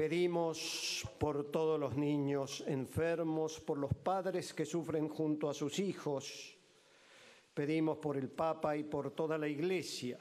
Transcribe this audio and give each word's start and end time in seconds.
Pedimos 0.00 1.06
por 1.18 1.50
todos 1.50 1.78
los 1.78 1.94
niños 1.94 2.64
enfermos, 2.66 3.60
por 3.60 3.76
los 3.76 3.92
padres 3.92 4.54
que 4.54 4.64
sufren 4.64 5.10
junto 5.10 5.50
a 5.50 5.52
sus 5.52 5.78
hijos. 5.78 6.56
Pedimos 7.52 7.98
por 7.98 8.16
el 8.16 8.30
Papa 8.30 8.78
y 8.78 8.84
por 8.84 9.10
toda 9.10 9.36
la 9.36 9.46
Iglesia. 9.46 10.18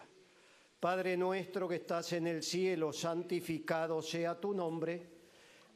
Padre 0.78 1.16
nuestro 1.16 1.66
que 1.66 1.76
estás 1.76 2.12
en 2.12 2.28
el 2.28 2.44
cielo, 2.44 2.92
santificado 2.92 4.02
sea 4.02 4.38
tu 4.38 4.54
nombre. 4.54 5.12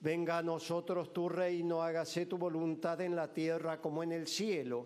Venga 0.02 0.40
a 0.40 0.44
nosotros 0.44 1.14
tu 1.14 1.30
reino, 1.30 1.82
hágase 1.82 2.26
tu 2.26 2.38
voluntad 2.38 3.00
en 3.00 3.16
la 3.16 3.32
tierra 3.32 3.80
como 3.80 4.04
en 4.04 4.12
el 4.12 4.28
cielo. 4.28 4.86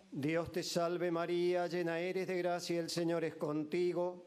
Dios 0.13 0.51
te 0.51 0.61
salve 0.61 1.09
María, 1.09 1.67
llena 1.67 1.97
eres 1.97 2.27
de 2.27 2.37
gracia, 2.37 2.81
el 2.81 2.89
Señor 2.89 3.23
es 3.23 3.35
contigo. 3.35 4.25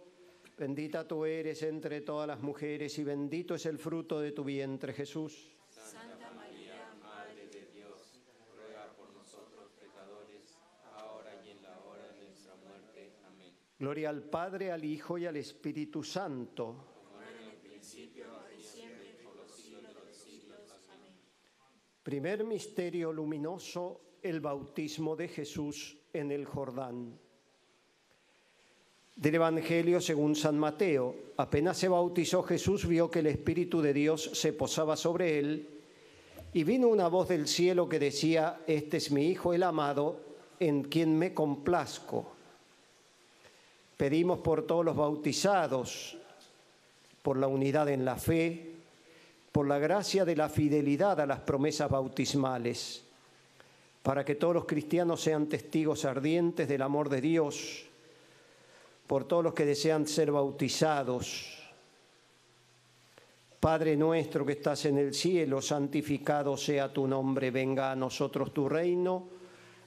Bendita 0.56 1.06
tú 1.06 1.26
eres 1.26 1.62
entre 1.62 2.00
todas 2.00 2.26
las 2.26 2.40
mujeres 2.40 2.98
y 2.98 3.04
bendito 3.04 3.54
es 3.54 3.66
el 3.66 3.78
fruto 3.78 4.18
de 4.18 4.32
tu 4.32 4.44
vientre 4.44 4.94
Jesús. 4.94 5.52
Santa 5.68 6.30
María, 6.30 6.90
Madre 7.02 7.48
de 7.48 7.66
Dios, 7.70 8.22
ruega 8.56 8.94
por 8.96 9.12
nosotros 9.12 9.72
pecadores, 9.78 10.56
ahora 10.94 11.32
y 11.44 11.50
en 11.50 11.62
la 11.62 11.78
hora 11.80 12.08
de 12.12 12.28
nuestra 12.28 12.54
muerte. 12.66 13.12
Amén. 13.26 13.52
Gloria 13.78 14.08
al 14.08 14.22
Padre, 14.22 14.72
al 14.72 14.82
Hijo 14.86 15.18
y 15.18 15.26
al 15.26 15.36
Espíritu 15.36 16.02
Santo. 16.02 16.94
Como 17.04 17.20
era 17.20 17.42
en 17.42 17.50
el 17.50 17.56
principio, 17.56 18.24
ahora 18.32 18.54
y 18.54 18.62
siempre, 18.62 19.18
por 19.22 19.36
los 19.36 19.50
siglos 19.50 19.82
de 19.82 19.92
los 19.92 20.16
siglos. 20.16 20.60
Amén. 20.90 21.12
Primer 22.02 22.42
misterio 22.44 23.12
luminoso, 23.12 24.00
el 24.24 24.40
bautismo 24.40 25.14
de 25.14 25.28
Jesús 25.28 25.98
en 26.14 26.32
el 26.32 26.46
Jordán. 26.46 27.18
Del 29.14 29.34
Evangelio 29.34 30.00
según 30.00 30.34
San 30.34 30.58
Mateo, 30.58 31.14
apenas 31.36 31.76
se 31.76 31.88
bautizó 31.88 32.42
Jesús, 32.42 32.88
vio 32.88 33.10
que 33.10 33.18
el 33.20 33.26
Espíritu 33.26 33.82
de 33.82 33.92
Dios 33.92 34.30
se 34.32 34.54
posaba 34.54 34.96
sobre 34.96 35.38
él 35.38 35.68
y 36.54 36.64
vino 36.64 36.88
una 36.88 37.08
voz 37.08 37.28
del 37.28 37.46
cielo 37.46 37.88
que 37.88 37.98
decía, 37.98 38.60
este 38.66 38.96
es 38.96 39.10
mi 39.12 39.28
Hijo 39.28 39.52
el 39.52 39.62
amado, 39.62 40.20
en 40.58 40.84
quien 40.84 41.18
me 41.18 41.34
complazco. 41.34 42.32
Pedimos 43.98 44.38
por 44.38 44.66
todos 44.66 44.84
los 44.84 44.96
bautizados, 44.96 46.16
por 47.22 47.36
la 47.36 47.46
unidad 47.46 47.90
en 47.90 48.04
la 48.04 48.16
fe, 48.16 48.72
por 49.52 49.66
la 49.68 49.78
gracia 49.78 50.24
de 50.24 50.34
la 50.34 50.48
fidelidad 50.48 51.20
a 51.20 51.26
las 51.26 51.40
promesas 51.40 51.90
bautismales, 51.90 53.03
para 54.04 54.22
que 54.22 54.34
todos 54.34 54.53
los 54.53 54.66
cristianos 54.66 55.22
sean 55.22 55.47
testigos 55.47 56.04
ardientes 56.04 56.69
del 56.69 56.82
amor 56.82 57.09
de 57.09 57.22
Dios, 57.22 57.87
por 59.06 59.25
todos 59.25 59.42
los 59.42 59.54
que 59.54 59.65
desean 59.65 60.06
ser 60.06 60.31
bautizados. 60.31 61.59
Padre 63.59 63.97
nuestro 63.97 64.44
que 64.44 64.53
estás 64.53 64.84
en 64.84 64.98
el 64.98 65.14
cielo, 65.14 65.62
santificado 65.62 66.54
sea 66.54 66.93
tu 66.93 67.06
nombre, 67.06 67.50
venga 67.50 67.93
a 67.93 67.97
nosotros 67.97 68.53
tu 68.53 68.69
reino, 68.69 69.26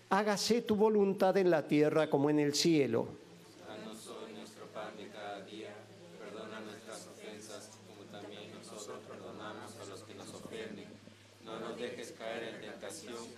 hágase 0.10 0.64
tu 0.64 0.76
voluntad 0.76 1.38
en 1.38 1.52
la 1.52 1.68
tierra 1.68 2.10
como 2.10 2.32
en 2.32 2.40
el 2.40 2.56
cielo. 2.56 3.08
Danos 3.68 4.08
hoy 4.08 4.34
nuestro 4.34 4.66
pan 4.74 4.98
de 4.98 5.10
cada 5.10 5.42
día, 5.42 5.76
perdona 6.18 6.60
nuestras 6.62 7.06
ofensas, 7.06 7.70
como 7.86 8.02
también 8.10 8.52
nosotros 8.52 8.98
perdonamos 9.08 9.76
a 9.80 9.86
los 9.86 10.02
que 10.02 10.16
nos 10.16 10.34
ofenden. 10.34 10.88
No 11.46 11.60
nos 11.60 11.78
dejes 11.78 12.14
caer 12.14 12.56
en 12.56 12.62
tentación, 12.62 13.38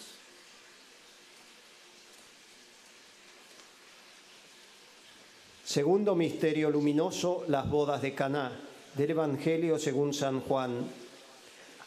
Segundo 5.71 6.15
misterio 6.15 6.69
luminoso, 6.69 7.45
las 7.47 7.69
bodas 7.69 8.01
de 8.01 8.13
Caná, 8.13 8.51
del 8.93 9.11
Evangelio 9.11 9.79
según 9.79 10.13
San 10.13 10.41
Juan. 10.41 10.85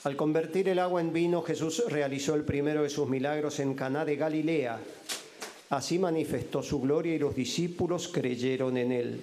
Al 0.04 0.16
convertir 0.16 0.70
el 0.70 0.78
agua 0.78 1.02
en 1.02 1.12
vino, 1.12 1.42
Jesús 1.42 1.84
realizó 1.90 2.34
el 2.34 2.44
primero 2.44 2.82
de 2.82 2.88
sus 2.88 3.06
milagros 3.06 3.60
en 3.60 3.74
Caná 3.74 4.06
de 4.06 4.16
Galilea. 4.16 4.80
Así 5.68 5.98
manifestó 5.98 6.62
su 6.62 6.80
gloria 6.80 7.14
y 7.14 7.18
los 7.18 7.36
discípulos 7.36 8.08
creyeron 8.08 8.78
en 8.78 8.90
él. 8.90 9.20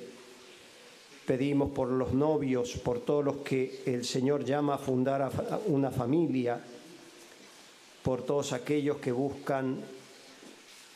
Pedimos 1.25 1.71
por 1.71 1.87
los 1.87 2.13
novios, 2.13 2.73
por 2.73 2.99
todos 2.99 3.25
los 3.25 3.37
que 3.37 3.81
el 3.87 4.05
Señor 4.05 4.45
llama 4.45 4.75
a 4.75 4.77
fundar 4.77 5.31
una 5.65 5.89
familia, 5.89 6.61
por 8.03 8.21
todos 8.21 8.53
aquellos 8.53 8.97
que 8.97 9.11
buscan 9.11 9.79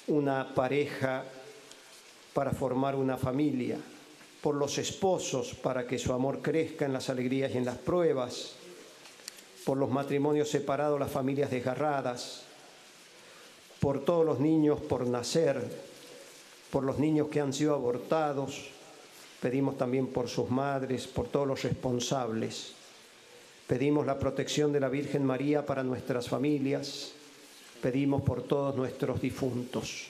una 0.06 0.53
pareja 0.53 1.25
para 2.36 2.52
formar 2.52 2.98
una 2.98 3.16
familia, 3.16 3.78
por 4.42 4.56
los 4.56 4.78
esposos 4.78 5.54
para 5.54 5.88
que 5.88 5.98
su 5.98 6.12
amor 6.12 6.42
crezca 6.42 6.84
en 6.84 6.92
las 6.92 7.10
alegrías 7.10 7.56
y 7.56 7.58
en 7.58 7.64
las 7.64 7.78
pruebas, 7.78 8.56
por 9.64 9.78
los 9.78 9.90
matrimonios 9.90 10.50
separados, 10.50 11.00
las 11.00 11.10
familias 11.10 11.50
desgarradas, 11.50 12.42
por 13.80 14.04
todos 14.04 14.26
los 14.26 14.42
niños 14.42 14.82
por 14.82 15.08
nacer, 15.08 15.64
por 16.72 16.84
los 16.84 17.00
niños 17.00 17.30
que 17.30 17.40
han 17.40 17.54
sido 17.54 17.74
abortados, 17.74 18.70
pedimos 19.42 19.78
también 19.78 20.08
por 20.08 20.28
sus 20.28 20.50
madres, 20.50 21.08
por 21.08 21.30
todos 21.30 21.48
los 21.48 21.64
responsables. 21.64 22.74
Pedimos 23.66 24.06
la 24.06 24.20
protección 24.20 24.74
de 24.74 24.82
la 24.82 24.90
Virgen 24.90 25.24
María 25.24 25.66
para 25.66 25.84
nuestras 25.84 26.28
familias, 26.28 27.14
pedimos 27.82 28.24
por 28.24 28.42
todos 28.44 28.76
nuestros 28.76 29.22
difuntos. 29.22 30.10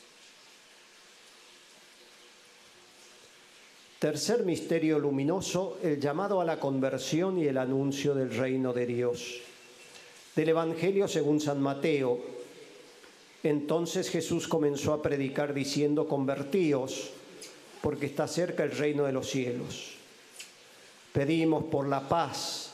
Tercer 4.01 4.45
misterio 4.45 4.97
luminoso, 4.97 5.77
el 5.83 5.99
llamado 6.01 6.41
a 6.41 6.43
la 6.43 6.59
conversión 6.59 7.37
y 7.37 7.45
el 7.45 7.59
anuncio 7.59 8.15
del 8.15 8.35
reino 8.35 8.73
de 8.73 8.87
Dios. 8.87 9.41
Del 10.35 10.49
Evangelio 10.49 11.07
según 11.07 11.39
San 11.39 11.61
Mateo. 11.61 12.17
Entonces 13.43 14.09
Jesús 14.09 14.47
comenzó 14.47 14.93
a 14.93 15.03
predicar 15.03 15.53
diciendo, 15.53 16.07
convertíos, 16.07 17.11
porque 17.83 18.07
está 18.07 18.27
cerca 18.27 18.63
el 18.63 18.71
reino 18.71 19.03
de 19.03 19.11
los 19.11 19.29
cielos. 19.29 19.91
Pedimos 21.13 21.65
por 21.65 21.87
la 21.87 22.09
paz, 22.09 22.71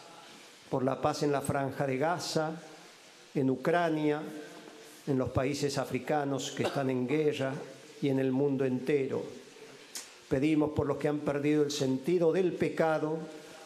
por 0.69 0.81
la 0.81 1.01
paz 1.01 1.23
en 1.23 1.33
la 1.33 1.41
franja 1.41 1.85
de 1.85 1.97
Gaza, 1.97 2.53
en 3.35 3.49
Ucrania, 3.49 4.21
en 5.05 5.17
los 5.17 5.31
países 5.31 5.77
africanos 5.77 6.51
que 6.51 6.63
están 6.63 6.89
en 6.89 7.05
guerra 7.05 7.53
y 8.01 8.07
en 8.07 8.19
el 8.19 8.31
mundo 8.31 8.63
entero. 8.63 9.46
Pedimos 10.29 10.71
por 10.71 10.87
los 10.87 10.97
que 10.97 11.07
han 11.07 11.19
perdido 11.19 11.63
el 11.63 11.71
sentido 11.71 12.33
del 12.33 12.51
pecado, 12.53 13.17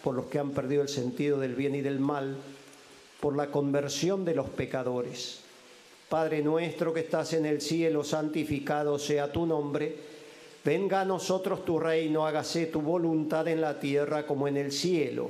por 0.04 0.16
los 0.16 0.28
que 0.28 0.40
han 0.40 0.52
perdido 0.52 0.84
el 0.84 0.90
sentido 0.90 1.40
del 1.40 1.56
bien 1.56 1.74
y 1.74 1.82
del 1.82 2.00
mal, 2.00 2.38
por 3.20 3.36
la 3.36 3.48
conversión 3.48 4.26
de 4.26 4.36
los 4.36 4.50
pecadores. 4.50 5.40
Padre 6.10 6.44
nuestro 6.44 6.94
que 6.94 7.00
estás 7.00 7.34
en 7.34 7.46
el 7.46 7.62
cielo, 7.62 8.04
santificado 8.04 9.00
sea 9.00 9.32
tu 9.32 9.46
nombre. 9.46 9.96
Venga 10.64 11.02
a 11.02 11.06
nosotros 11.06 11.66
tu 11.66 11.80
reino, 11.80 12.28
hágase 12.28 12.68
tu 12.68 12.82
voluntad 12.82 13.48
en 13.48 13.62
la 13.62 13.80
tierra 13.80 14.28
como 14.28 14.48
en 14.48 14.58
el 14.58 14.72
cielo. 14.72 15.30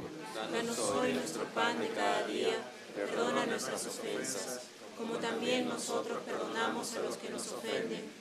Danos 0.52 0.80
hoy 0.80 1.14
nuestro 1.14 1.44
pan 1.54 1.80
de 1.80 1.88
cada 1.90 2.28
día, 2.28 2.56
perdona 2.96 3.46
nuestras 3.46 3.86
ofensas, 3.88 4.62
como 4.98 5.14
también 5.16 5.70
nosotros 5.70 6.18
perdonamos 6.26 6.94
a 6.96 7.02
los 7.04 7.16
que 7.16 7.30
nos 7.30 7.52
ofenden. 7.54 8.21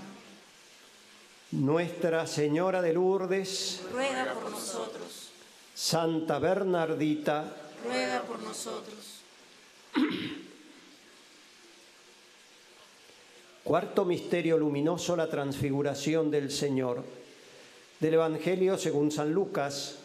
Nuestra 1.51 2.25
Señora 2.27 2.81
de 2.81 2.93
Lourdes, 2.93 3.81
Ruega 3.91 4.33
por 4.33 4.51
nosotros, 4.51 5.31
Santa 5.75 6.39
Bernardita, 6.39 7.53
ruega 7.83 8.21
por 8.21 8.41
nosotros. 8.41 9.21
Cuarto 13.65 14.05
misterio 14.05 14.57
luminoso, 14.57 15.15
la 15.15 15.29
transfiguración 15.29 16.31
del 16.31 16.51
Señor. 16.51 17.03
Del 17.99 18.13
Evangelio 18.13 18.77
según 18.77 19.11
San 19.11 19.33
Lucas. 19.33 19.97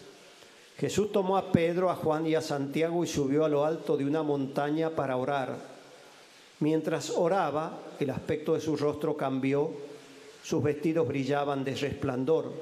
Jesús 0.78 1.10
tomó 1.10 1.38
a 1.38 1.52
Pedro, 1.52 1.90
a 1.90 1.94
Juan 1.94 2.26
y 2.26 2.34
a 2.34 2.42
Santiago 2.42 3.02
y 3.04 3.06
subió 3.08 3.44
a 3.44 3.48
lo 3.48 3.64
alto 3.64 3.96
de 3.96 4.04
una 4.04 4.22
montaña 4.22 4.90
para 4.90 5.16
orar. 5.16 5.56
Mientras 6.60 7.10
oraba, 7.10 7.78
el 7.98 8.10
aspecto 8.10 8.54
de 8.54 8.60
su 8.60 8.76
rostro 8.76 9.16
cambió, 9.16 9.72
sus 10.46 10.62
vestidos 10.62 11.08
brillaban 11.08 11.64
de 11.64 11.74
resplandor. 11.74 12.52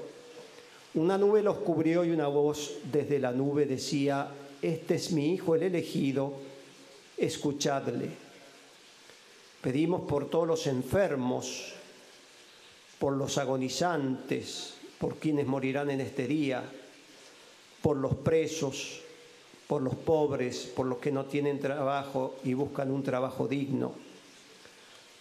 Una 0.94 1.18
nube 1.18 1.42
los 1.42 1.58
cubrió 1.58 2.02
y 2.02 2.12
una 2.12 2.28
voz 2.28 2.78
desde 2.90 3.18
la 3.18 3.30
nube 3.30 3.66
decía, 3.66 4.28
Este 4.62 4.94
es 4.94 5.12
mi 5.12 5.34
Hijo 5.34 5.54
el 5.54 5.64
elegido, 5.64 6.32
escuchadle. 7.18 8.08
Pedimos 9.60 10.02
por 10.08 10.30
todos 10.30 10.46
los 10.46 10.66
enfermos, 10.66 11.74
por 12.98 13.12
los 13.12 13.36
agonizantes, 13.36 14.76
por 14.98 15.16
quienes 15.16 15.46
morirán 15.46 15.90
en 15.90 16.00
este 16.00 16.26
día, 16.26 16.62
por 17.82 17.98
los 17.98 18.14
presos, 18.14 19.02
por 19.66 19.82
los 19.82 19.94
pobres, 19.94 20.72
por 20.74 20.86
los 20.86 20.98
que 20.98 21.12
no 21.12 21.26
tienen 21.26 21.60
trabajo 21.60 22.36
y 22.44 22.54
buscan 22.54 22.90
un 22.90 23.02
trabajo 23.02 23.46
digno, 23.46 23.92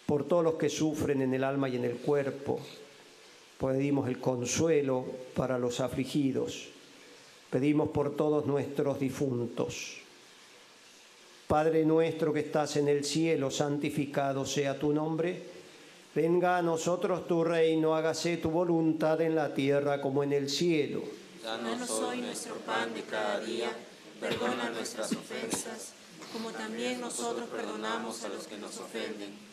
por 0.05 0.27
todos 0.27 0.43
los 0.43 0.55
que 0.55 0.69
sufren 0.69 1.21
en 1.21 1.33
el 1.33 1.43
alma 1.43 1.69
y 1.69 1.75
en 1.75 1.85
el 1.85 1.97
cuerpo. 1.97 2.59
Pedimos 3.59 4.07
el 4.07 4.19
consuelo 4.19 5.05
para 5.35 5.57
los 5.57 5.79
afligidos. 5.79 6.67
Pedimos 7.49 7.89
por 7.89 8.15
todos 8.15 8.45
nuestros 8.45 8.99
difuntos. 8.99 9.97
Padre 11.47 11.85
nuestro 11.85 12.33
que 12.33 12.39
estás 12.39 12.77
en 12.77 12.87
el 12.87 13.05
cielo, 13.05 13.51
santificado 13.51 14.45
sea 14.45 14.79
tu 14.79 14.91
nombre. 14.91 15.43
Venga 16.15 16.57
a 16.57 16.61
nosotros 16.61 17.27
tu 17.27 17.43
reino, 17.43 17.95
hágase 17.95 18.37
tu 18.37 18.49
voluntad 18.49 19.21
en 19.21 19.35
la 19.35 19.53
tierra 19.53 20.01
como 20.01 20.23
en 20.23 20.33
el 20.33 20.49
cielo. 20.49 21.03
Danos 21.43 21.89
hoy 21.89 22.21
nuestro 22.21 22.55
pan 22.55 22.93
de 22.93 23.01
cada 23.01 23.39
día, 23.39 23.69
perdona 24.19 24.69
nuestras 24.69 25.11
ofensas, 25.11 25.93
como 26.31 26.51
también 26.51 27.01
nosotros 27.01 27.49
perdonamos 27.49 28.23
a 28.23 28.29
los 28.29 28.47
que 28.47 28.57
nos 28.57 28.77
ofenden. 28.79 29.52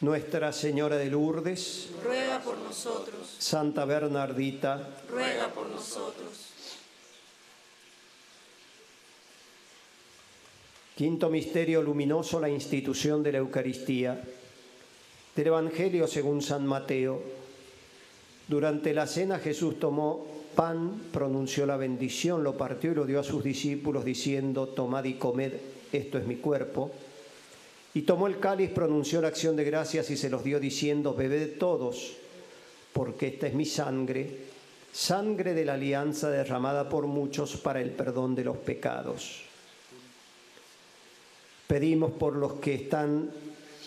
Nuestra 0.00 0.50
Señora 0.50 0.96
de 0.96 1.10
Lourdes, 1.10 1.90
Ruega 2.02 2.40
por 2.40 2.56
nosotros, 2.56 3.36
Santa 3.38 3.84
Bernardita, 3.84 4.96
ruega 5.10 5.48
por 5.48 5.68
nosotros. 5.68 6.46
Quinto 10.96 11.28
misterio 11.28 11.82
luminoso, 11.82 12.40
la 12.40 12.48
institución 12.48 13.22
de 13.22 13.32
la 13.32 13.38
Eucaristía. 13.38 14.22
Del 15.36 15.46
Evangelio 15.46 16.06
según 16.06 16.42
San 16.42 16.66
Mateo. 16.66 17.22
Durante 18.48 18.92
la 18.94 19.06
cena 19.06 19.38
Jesús 19.38 19.78
tomó 19.78 20.26
pan, 20.54 21.00
pronunció 21.12 21.66
la 21.66 21.76
bendición, 21.76 22.42
lo 22.42 22.56
partió 22.56 22.92
y 22.92 22.94
lo 22.94 23.06
dio 23.06 23.20
a 23.20 23.24
sus 23.24 23.44
discípulos 23.44 24.04
diciendo, 24.04 24.68
tomad 24.68 25.04
y 25.04 25.14
comed, 25.14 25.52
esto 25.92 26.18
es 26.18 26.26
mi 26.26 26.36
cuerpo. 26.36 26.90
Y 27.94 28.02
tomó 28.02 28.28
el 28.28 28.38
cáliz, 28.38 28.70
pronunció 28.70 29.20
la 29.20 29.28
acción 29.28 29.56
de 29.56 29.64
gracias 29.64 30.10
y 30.10 30.16
se 30.16 30.30
los 30.30 30.44
dio 30.44 30.60
diciendo, 30.60 31.14
bebed 31.14 31.58
todos, 31.58 32.16
porque 32.92 33.28
esta 33.28 33.48
es 33.48 33.54
mi 33.54 33.66
sangre, 33.66 34.38
sangre 34.92 35.54
de 35.54 35.64
la 35.64 35.74
alianza 35.74 36.30
derramada 36.30 36.88
por 36.88 37.06
muchos 37.06 37.56
para 37.56 37.80
el 37.80 37.90
perdón 37.90 38.34
de 38.34 38.44
los 38.44 38.56
pecados. 38.58 39.42
Pedimos 41.66 42.12
por 42.12 42.36
los 42.36 42.54
que 42.54 42.74
están 42.74 43.30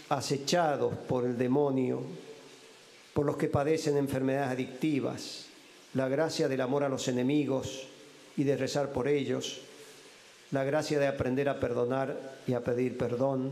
acechados 0.09 0.93
por 1.07 1.25
el 1.25 1.37
demonio, 1.37 2.01
por 3.13 3.25
los 3.25 3.37
que 3.37 3.47
padecen 3.47 3.97
enfermedades 3.97 4.51
adictivas, 4.51 5.45
la 5.93 6.07
gracia 6.07 6.47
del 6.47 6.61
amor 6.61 6.83
a 6.83 6.89
los 6.89 7.07
enemigos 7.07 7.87
y 8.35 8.43
de 8.43 8.57
rezar 8.57 8.91
por 8.91 9.07
ellos, 9.07 9.61
la 10.51 10.63
gracia 10.63 10.99
de 10.99 11.07
aprender 11.07 11.49
a 11.49 11.59
perdonar 11.59 12.37
y 12.47 12.53
a 12.53 12.63
pedir 12.63 12.97
perdón, 12.97 13.51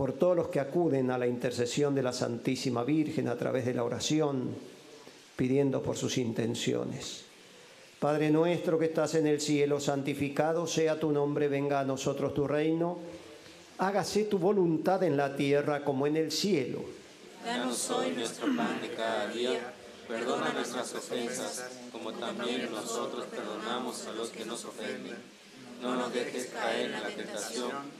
por 0.00 0.14
todos 0.14 0.34
los 0.34 0.48
que 0.48 0.60
acuden 0.60 1.10
a 1.10 1.18
la 1.18 1.26
intercesión 1.26 1.94
de 1.94 2.02
la 2.02 2.14
Santísima 2.14 2.84
Virgen 2.84 3.28
a 3.28 3.36
través 3.36 3.66
de 3.66 3.74
la 3.74 3.84
oración, 3.84 4.48
pidiendo 5.36 5.82
por 5.82 5.94
sus 5.94 6.16
intenciones. 6.16 7.24
Padre 7.98 8.30
nuestro 8.30 8.78
que 8.78 8.86
estás 8.86 9.14
en 9.16 9.26
el 9.26 9.42
cielo, 9.42 9.78
santificado 9.78 10.66
sea 10.66 10.98
tu 10.98 11.12
nombre, 11.12 11.48
venga 11.48 11.80
a 11.80 11.84
nosotros 11.84 12.32
tu 12.32 12.48
reino, 12.48 12.96
hágase 13.76 14.24
tu 14.24 14.38
voluntad 14.38 15.02
en 15.02 15.18
la 15.18 15.36
tierra 15.36 15.84
como 15.84 16.06
en 16.06 16.16
el 16.16 16.32
cielo. 16.32 16.78
Danos 17.44 17.90
hoy 17.90 18.12
nuestro 18.12 18.46
pan 18.56 18.80
de 18.80 18.94
cada 18.94 19.26
día, 19.26 19.74
perdona 20.08 20.54
nuestras 20.54 20.94
ofensas, 20.94 21.72
como 21.92 22.10
también 22.12 22.72
nosotros 22.72 23.26
perdonamos 23.26 24.06
a 24.06 24.12
los 24.12 24.30
que 24.30 24.46
nos 24.46 24.64
ofenden. 24.64 25.18
No 25.82 25.94
nos 25.94 26.10
dejes 26.14 26.46
caer 26.46 26.86
en 26.86 27.02
la 27.02 27.08
tentación, 27.08 27.99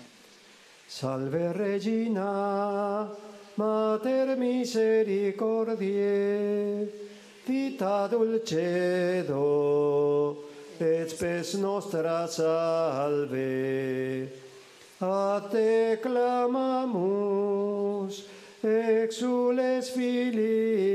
Salve 0.93 1.53
Regina, 1.53 3.09
Mater 3.55 4.35
misericordiae, 4.35 6.89
vita 7.47 8.09
dulcedo, 8.11 9.39
et 10.81 11.09
spes 11.09 11.53
nostra 11.53 12.27
salve. 12.27 14.27
A 14.99 15.41
te 15.49 15.97
clamamus, 16.03 18.25
exules 18.61 19.89
filii 19.95 20.91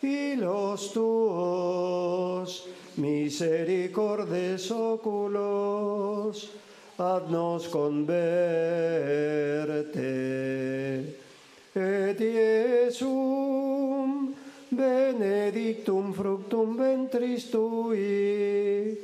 y 0.03 0.37
los 0.37 0.93
tuos 0.93 2.67
misericordes 2.97 4.71
oculos, 4.71 6.51
haznos 6.99 7.69
converte. 7.69 8.19
Et 11.75 12.21
Iesum 12.21 13.68
benedictum 14.79 16.13
fructum 16.15 16.77
ventris 16.79 17.51
tui, 17.51 18.95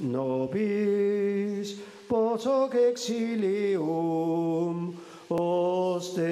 nobis 0.00 1.76
posoc 2.08 2.74
exilium 2.88 4.76
ostende. 5.28 6.30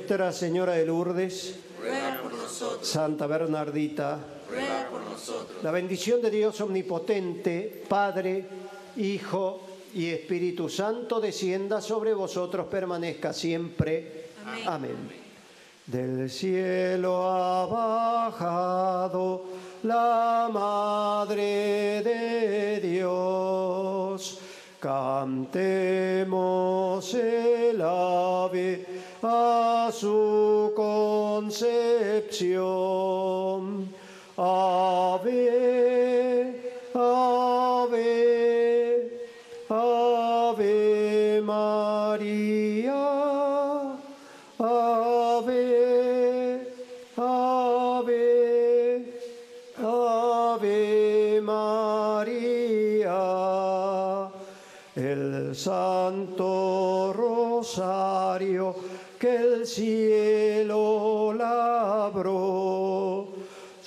Nuestra 0.00 0.32
Señora 0.32 0.72
de 0.72 0.86
Lourdes, 0.86 1.56
Ruega 1.78 2.20
por 2.22 2.32
nosotros, 2.32 2.88
Santa 2.88 3.26
Bernardita, 3.26 4.18
ruega 4.48 4.88
por 4.90 5.02
nosotros. 5.02 5.62
la 5.62 5.70
bendición 5.70 6.22
de 6.22 6.30
Dios 6.30 6.58
omnipotente, 6.62 7.84
Padre, 7.86 8.46
Hijo 8.96 9.60
y 9.94 10.06
Espíritu 10.06 10.70
Santo, 10.70 11.20
descienda 11.20 11.82
sobre 11.82 12.14
vosotros, 12.14 12.66
permanezca 12.68 13.34
siempre. 13.34 14.30
Amén. 14.64 14.96
Del 15.84 16.30
cielo 16.30 17.30
ha 17.30 17.66
bajado 17.66 19.44
la 19.82 20.48
Madre 20.50 22.02
de 22.02 22.80
Dios. 22.80 24.38
Cantemos 24.80 26.24
el 27.12 27.82
ave 27.82 28.89
a 29.22 29.90
su 29.92 30.72
concepción. 30.74 31.60
Ave, 34.36 36.09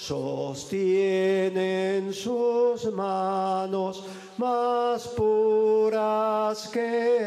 sostiene 0.07 1.97
en 1.97 2.13
sus 2.13 2.91
manos 2.91 4.03
más 4.37 5.07
puras 5.07 6.67
que 6.67 7.22